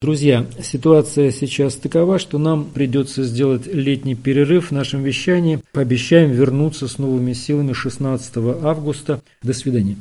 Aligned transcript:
Друзья, 0.00 0.46
ситуация 0.62 1.32
сейчас 1.32 1.74
такова, 1.74 2.20
что 2.20 2.38
нам 2.38 2.66
придется 2.66 3.24
сделать 3.24 3.66
летний 3.66 4.14
перерыв 4.14 4.68
в 4.68 4.72
нашем 4.72 5.02
вещании. 5.02 5.58
Пообещаем 5.72 6.30
вернуться 6.30 6.86
с 6.86 6.98
новыми 6.98 7.32
силами 7.32 7.72
16 7.72 8.36
августа. 8.62 9.20
До 9.42 9.52
свидания. 9.52 9.96